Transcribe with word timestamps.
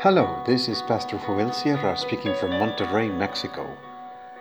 Hello, 0.00 0.42
this 0.44 0.68
is 0.68 0.82
Pastor 0.82 1.16
Joel 1.16 1.50
Sierra 1.52 1.96
speaking 1.96 2.34
from 2.34 2.50
Monterrey, 2.50 3.08
Mexico. 3.16 3.66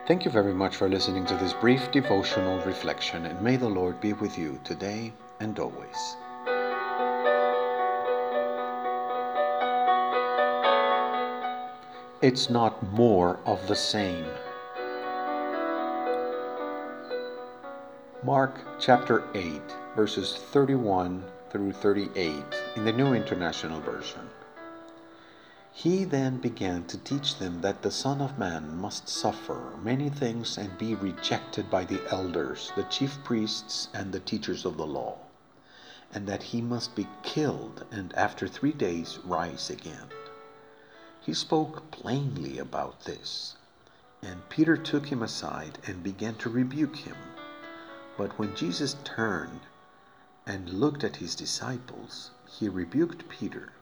Thank 0.05 0.25
you 0.25 0.29
very 0.29 0.53
much 0.53 0.75
for 0.75 0.89
listening 0.89 1.25
to 1.27 1.35
this 1.37 1.53
brief 1.53 1.91
devotional 1.93 2.59
reflection, 2.65 3.25
and 3.25 3.41
may 3.41 3.55
the 3.55 3.69
Lord 3.69 4.01
be 4.01 4.11
with 4.11 4.37
you 4.37 4.59
today 4.65 5.13
and 5.39 5.57
always. 5.57 6.17
It's 12.21 12.49
not 12.49 12.91
more 12.91 13.39
of 13.45 13.65
the 13.69 13.77
same. 13.77 14.25
Mark 18.25 18.59
chapter 18.77 19.23
8, 19.33 19.61
verses 19.95 20.35
31 20.35 21.23
through 21.49 21.71
38 21.71 22.43
in 22.75 22.83
the 22.83 22.91
New 22.91 23.13
International 23.13 23.79
Version. 23.79 24.29
He 25.77 26.05
then 26.05 26.37
began 26.37 26.85
to 26.85 26.97
teach 26.97 27.37
them 27.37 27.59
that 27.59 27.81
the 27.81 27.91
Son 27.91 28.21
of 28.21 28.39
Man 28.39 28.77
must 28.77 29.09
suffer 29.09 29.75
many 29.83 30.09
things 30.09 30.57
and 30.57 30.77
be 30.77 30.95
rejected 30.95 31.69
by 31.69 31.83
the 31.83 32.01
elders, 32.09 32.71
the 32.77 32.83
chief 32.83 33.21
priests, 33.25 33.89
and 33.93 34.13
the 34.13 34.21
teachers 34.21 34.63
of 34.63 34.77
the 34.77 34.87
law, 34.87 35.17
and 36.13 36.27
that 36.27 36.43
he 36.43 36.61
must 36.61 36.95
be 36.95 37.09
killed 37.23 37.83
and 37.91 38.13
after 38.13 38.47
three 38.47 38.71
days 38.71 39.19
rise 39.25 39.69
again. 39.69 40.07
He 41.19 41.33
spoke 41.33 41.91
plainly 41.91 42.57
about 42.57 43.01
this, 43.01 43.57
and 44.21 44.47
Peter 44.47 44.77
took 44.77 45.07
him 45.07 45.21
aside 45.21 45.79
and 45.85 46.01
began 46.01 46.35
to 46.35 46.49
rebuke 46.49 46.95
him. 46.95 47.17
But 48.17 48.39
when 48.39 48.55
Jesus 48.55 48.95
turned 49.03 49.59
and 50.47 50.69
looked 50.69 51.03
at 51.03 51.17
his 51.17 51.35
disciples, 51.35 52.31
he 52.47 52.69
rebuked 52.69 53.27
Peter. 53.27 53.73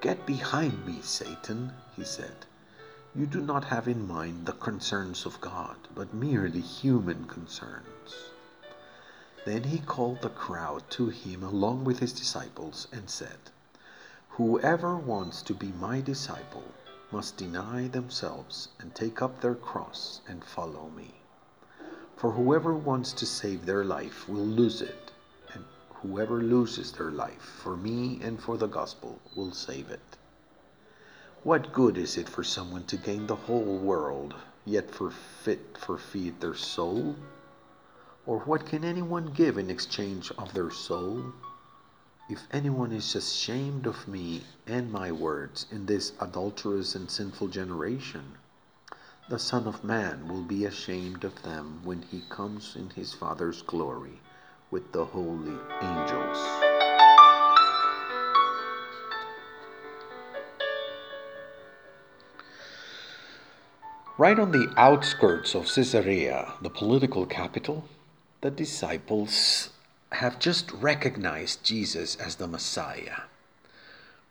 Get 0.00 0.26
behind 0.26 0.86
me, 0.86 1.00
Satan, 1.02 1.72
he 1.96 2.04
said. 2.04 2.46
You 3.16 3.26
do 3.26 3.40
not 3.40 3.64
have 3.64 3.88
in 3.88 4.06
mind 4.06 4.46
the 4.46 4.52
concerns 4.52 5.26
of 5.26 5.40
God, 5.40 5.76
but 5.92 6.14
merely 6.14 6.60
human 6.60 7.24
concerns. 7.24 8.30
Then 9.44 9.64
he 9.64 9.78
called 9.80 10.22
the 10.22 10.28
crowd 10.28 10.88
to 10.90 11.08
him 11.08 11.42
along 11.42 11.82
with 11.82 11.98
his 11.98 12.12
disciples 12.12 12.86
and 12.92 13.10
said, 13.10 13.50
Whoever 14.30 14.96
wants 14.96 15.42
to 15.42 15.54
be 15.54 15.72
my 15.72 16.00
disciple 16.00 16.74
must 17.10 17.36
deny 17.36 17.88
themselves 17.88 18.68
and 18.78 18.94
take 18.94 19.20
up 19.20 19.40
their 19.40 19.56
cross 19.56 20.20
and 20.28 20.44
follow 20.44 20.90
me. 20.90 21.14
For 22.16 22.32
whoever 22.32 22.74
wants 22.74 23.12
to 23.14 23.26
save 23.26 23.66
their 23.66 23.84
life 23.84 24.28
will 24.28 24.46
lose 24.46 24.80
it, 24.80 25.07
whoever 26.02 26.40
loses 26.40 26.92
their 26.92 27.10
life 27.10 27.42
for 27.42 27.76
me 27.76 28.20
and 28.22 28.40
for 28.40 28.56
the 28.56 28.68
gospel 28.68 29.18
will 29.34 29.50
save 29.50 29.90
it. 29.90 30.16
What 31.42 31.72
good 31.72 31.98
is 31.98 32.16
it 32.16 32.28
for 32.28 32.44
someone 32.44 32.84
to 32.84 32.96
gain 32.96 33.26
the 33.26 33.34
whole 33.34 33.78
world, 33.78 34.34
yet 34.64 34.92
forfeit 34.92 35.76
forfeit 35.76 36.40
their 36.40 36.54
soul? 36.54 37.16
Or 38.26 38.38
what 38.40 38.64
can 38.64 38.84
anyone 38.84 39.32
give 39.32 39.58
in 39.58 39.70
exchange 39.70 40.30
of 40.38 40.54
their 40.54 40.70
soul? 40.70 41.32
If 42.28 42.46
anyone 42.52 42.92
is 42.92 43.16
ashamed 43.16 43.86
of 43.86 44.06
me 44.06 44.44
and 44.68 44.92
my 44.92 45.10
words 45.10 45.66
in 45.72 45.86
this 45.86 46.12
adulterous 46.20 46.94
and 46.94 47.10
sinful 47.10 47.48
generation, 47.48 48.36
the 49.28 49.38
Son 49.40 49.66
of 49.66 49.82
Man 49.82 50.28
will 50.28 50.44
be 50.44 50.64
ashamed 50.64 51.24
of 51.24 51.42
them 51.42 51.80
when 51.82 52.02
he 52.02 52.22
comes 52.28 52.76
in 52.76 52.90
his 52.90 53.12
Father's 53.12 53.62
glory 53.62 54.20
with 54.70 54.92
the 54.92 55.04
holy 55.04 55.56
angels. 55.82 56.38
Right 64.16 64.38
on 64.38 64.50
the 64.50 64.72
outskirts 64.76 65.54
of 65.54 65.72
Caesarea, 65.72 66.54
the 66.60 66.70
political 66.70 67.24
capital, 67.24 67.84
the 68.40 68.50
disciples 68.50 69.70
have 70.12 70.38
just 70.38 70.72
recognized 70.72 71.62
Jesus 71.62 72.16
as 72.16 72.36
the 72.36 72.48
Messiah. 72.48 73.22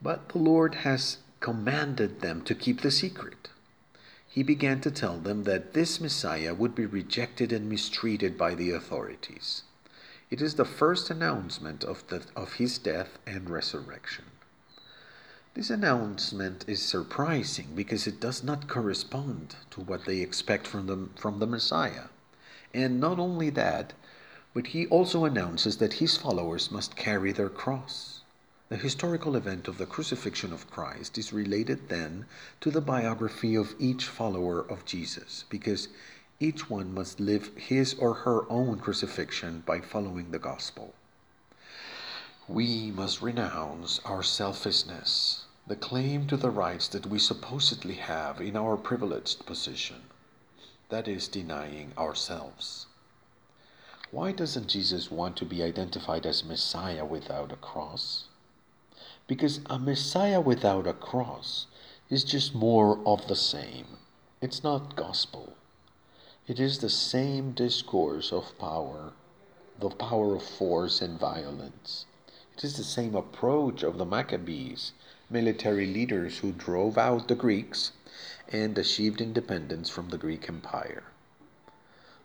But 0.01 0.29
the 0.29 0.39
Lord 0.39 0.75
has 0.75 1.19
commanded 1.39 2.21
them 2.21 2.41
to 2.43 2.55
keep 2.55 2.81
the 2.81 2.91
secret 2.91 3.49
he 4.37 4.43
began 4.43 4.79
to 4.79 4.91
tell 4.91 5.17
them 5.17 5.45
that 5.45 5.73
this 5.73 5.99
Messiah 5.99 6.53
would 6.53 6.75
be 6.75 6.85
rejected 6.85 7.51
and 7.51 7.67
mistreated 7.67 8.37
by 8.37 8.53
the 8.53 8.69
authorities. 8.69 9.63
It 10.29 10.41
is 10.41 10.55
the 10.55 10.65
first 10.65 11.09
announcement 11.09 11.83
of, 11.85 12.05
the, 12.07 12.23
of 12.35 12.53
his 12.53 12.77
death 12.77 13.17
and 13.25 13.49
resurrection. 13.49 14.25
This 15.53 15.69
announcement 15.69 16.65
is 16.67 16.81
surprising 16.81 17.69
because 17.73 18.07
it 18.07 18.19
does 18.19 18.43
not 18.43 18.67
correspond 18.67 19.55
to 19.71 19.81
what 19.81 20.05
they 20.05 20.19
expect 20.19 20.67
from 20.67 20.87
the, 20.87 21.09
from 21.19 21.39
the 21.39 21.47
Messiah. 21.47 22.09
And 22.73 22.99
not 22.99 23.19
only 23.19 23.49
that, 23.51 23.93
but 24.53 24.67
he 24.67 24.85
also 24.87 25.23
announces 25.23 25.77
that 25.77 25.93
his 25.93 26.17
followers 26.17 26.71
must 26.71 26.95
carry 26.97 27.31
their 27.31 27.49
cross. 27.49 28.21
The 28.69 28.75
historical 28.75 29.37
event 29.37 29.69
of 29.69 29.77
the 29.77 29.85
crucifixion 29.85 30.51
of 30.51 30.69
Christ 30.69 31.17
is 31.17 31.31
related 31.31 31.87
then 31.87 32.25
to 32.59 32.69
the 32.69 32.81
biography 32.81 33.55
of 33.55 33.75
each 33.79 34.05
follower 34.05 34.59
of 34.59 34.83
Jesus, 34.83 35.45
because 35.49 35.87
each 36.39 36.69
one 36.69 36.93
must 36.93 37.19
live 37.19 37.49
his 37.55 37.95
or 37.95 38.13
her 38.13 38.49
own 38.51 38.79
crucifixion 38.79 39.63
by 39.65 39.81
following 39.81 40.29
the 40.29 40.37
gospel. 40.37 40.93
We 42.47 42.91
must 42.91 43.23
renounce 43.23 43.99
our 44.05 44.21
selfishness, 44.21 45.45
the 45.65 45.75
claim 45.75 46.27
to 46.27 46.37
the 46.37 46.51
rights 46.51 46.87
that 46.89 47.07
we 47.07 47.17
supposedly 47.17 47.95
have 47.95 48.39
in 48.39 48.55
our 48.55 48.77
privileged 48.77 49.47
position. 49.47 50.03
That 50.89 51.07
is 51.07 51.27
denying 51.27 51.91
ourselves. 51.97 52.85
Why 54.11 54.31
doesn't 54.31 54.67
Jesus 54.67 55.09
want 55.09 55.35
to 55.37 55.45
be 55.45 55.63
identified 55.63 56.25
as 56.25 56.45
Messiah 56.45 57.03
without 57.03 57.51
a 57.51 57.57
cross? 57.57 58.25
Because 59.25 59.59
a 59.65 59.79
Messiah 59.79 60.39
without 60.39 60.85
a 60.85 60.93
cross 60.93 61.65
is 62.09 62.23
just 62.23 62.53
more 62.53 62.99
of 63.05 63.27
the 63.27 63.35
same. 63.35 63.97
It's 64.39 64.63
not 64.63 64.95
gospel. 64.95 65.57
It 66.47 66.61
is 66.61 66.79
the 66.79 66.89
same 66.89 67.51
discourse 67.51 68.31
of 68.31 68.57
power, 68.57 69.11
the 69.81 69.89
power 69.89 70.33
of 70.33 70.43
force 70.43 71.01
and 71.01 71.19
violence. 71.19 72.05
It 72.55 72.63
is 72.63 72.77
the 72.77 72.85
same 72.85 73.15
approach 73.15 73.83
of 73.83 73.97
the 73.97 74.05
Maccabees, 74.05 74.93
military 75.29 75.85
leaders 75.85 76.37
who 76.37 76.53
drove 76.53 76.97
out 76.97 77.27
the 77.27 77.35
Greeks 77.35 77.91
and 78.47 78.77
achieved 78.77 79.19
independence 79.19 79.89
from 79.89 80.07
the 80.07 80.17
Greek 80.17 80.47
Empire. 80.47 81.03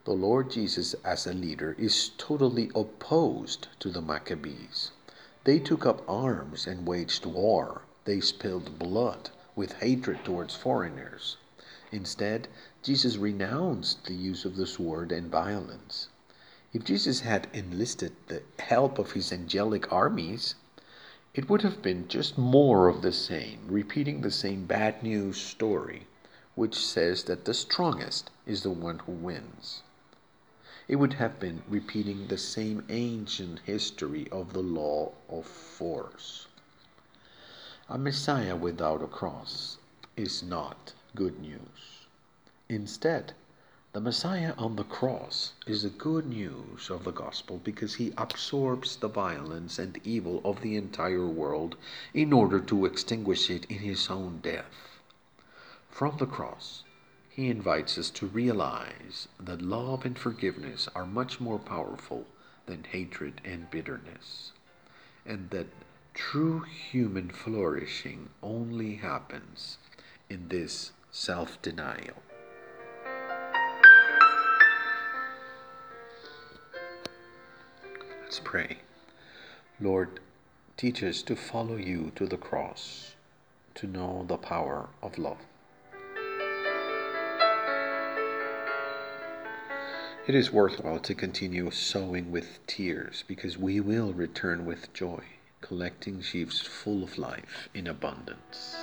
The 0.04 0.12
Lord 0.12 0.52
Jesus, 0.52 0.94
as 1.04 1.26
a 1.26 1.34
leader, 1.34 1.74
is 1.76 2.12
totally 2.16 2.70
opposed 2.76 3.66
to 3.80 3.90
the 3.90 4.00
Maccabees. 4.00 4.92
They 5.42 5.58
took 5.58 5.84
up 5.84 6.08
arms 6.08 6.68
and 6.68 6.86
waged 6.86 7.26
war. 7.26 7.82
They 8.04 8.20
spilled 8.20 8.78
blood 8.78 9.30
with 9.56 9.80
hatred 9.80 10.24
towards 10.24 10.54
foreigners. 10.54 11.38
Instead, 11.92 12.48
Jesus 12.82 13.16
renounced 13.16 14.06
the 14.06 14.14
use 14.14 14.44
of 14.44 14.56
the 14.56 14.66
sword 14.66 15.12
and 15.12 15.30
violence. 15.30 16.08
If 16.72 16.82
Jesus 16.84 17.20
had 17.20 17.46
enlisted 17.52 18.16
the 18.26 18.42
help 18.58 18.98
of 18.98 19.12
his 19.12 19.30
angelic 19.32 19.92
armies, 19.92 20.56
it 21.34 21.48
would 21.48 21.62
have 21.62 21.82
been 21.82 22.08
just 22.08 22.36
more 22.36 22.88
of 22.88 23.02
the 23.02 23.12
same, 23.12 23.60
repeating 23.68 24.22
the 24.22 24.30
same 24.32 24.66
bad 24.66 25.02
news 25.04 25.40
story, 25.40 26.08
which 26.54 26.74
says 26.74 27.22
that 27.24 27.44
the 27.44 27.54
strongest 27.54 28.30
is 28.46 28.64
the 28.64 28.70
one 28.70 28.98
who 29.00 29.12
wins 29.12 29.82
it 30.88 30.96
would 30.96 31.14
have 31.14 31.38
been 31.38 31.62
repeating 31.68 32.26
the 32.26 32.36
same 32.36 32.84
ancient 32.88 33.60
history 33.60 34.28
of 34.32 34.52
the 34.52 34.62
law 34.62 35.12
of 35.28 35.46
force. 35.46 36.48
A 37.88 37.96
Messiah 37.96 38.56
without 38.56 39.02
a 39.02 39.06
cross 39.06 39.78
is 40.16 40.42
not 40.42 40.92
good 41.14 41.40
news. 41.40 42.06
Instead, 42.68 43.34
the 43.92 44.00
Messiah 44.00 44.54
on 44.56 44.76
the 44.76 44.84
cross 44.84 45.52
is 45.66 45.82
the 45.82 45.90
good 45.90 46.24
news 46.24 46.88
of 46.88 47.04
the 47.04 47.12
gospel 47.12 47.60
because 47.62 47.96
he 47.96 48.14
absorbs 48.16 48.96
the 48.96 49.08
violence 49.08 49.78
and 49.78 50.00
evil 50.04 50.40
of 50.42 50.62
the 50.62 50.76
entire 50.76 51.26
world 51.26 51.76
in 52.14 52.32
order 52.32 52.58
to 52.58 52.86
extinguish 52.86 53.50
it 53.50 53.66
in 53.66 53.80
his 53.80 54.08
own 54.08 54.38
death. 54.42 55.00
From 55.90 56.16
the 56.16 56.26
cross, 56.26 56.84
he 57.28 57.50
invites 57.50 57.98
us 57.98 58.08
to 58.10 58.26
realize 58.26 59.28
that 59.38 59.60
love 59.60 60.06
and 60.06 60.18
forgiveness 60.18 60.88
are 60.94 61.04
much 61.04 61.38
more 61.40 61.58
powerful 61.58 62.26
than 62.64 62.84
hatred 62.84 63.42
and 63.44 63.70
bitterness, 63.70 64.52
and 65.26 65.50
that 65.50 65.66
true 66.14 66.60
human 66.60 67.28
flourishing 67.28 68.30
only 68.42 68.96
happens 68.96 69.76
in 70.30 70.48
this 70.48 70.92
self 71.12 71.60
denial. 71.60 72.22
Let's 78.22 78.40
pray. 78.40 78.78
Lord, 79.78 80.20
teach 80.78 81.02
us 81.02 81.20
to 81.22 81.36
follow 81.36 81.76
you 81.76 82.12
to 82.16 82.26
the 82.26 82.38
cross 82.38 83.14
to 83.74 83.86
know 83.86 84.24
the 84.26 84.38
power 84.38 84.88
of 85.02 85.18
love. 85.18 85.36
It 90.26 90.34
is 90.34 90.50
worthwhile 90.50 91.00
to 91.00 91.14
continue 91.14 91.70
sowing 91.72 92.30
with 92.30 92.58
tears 92.66 93.24
because 93.26 93.58
we 93.58 93.80
will 93.80 94.14
return 94.14 94.64
with 94.64 94.92
joy, 94.94 95.22
collecting 95.60 96.22
sheaves 96.22 96.60
full 96.60 97.02
of 97.02 97.18
life 97.18 97.68
in 97.74 97.86
abundance. 97.86 98.81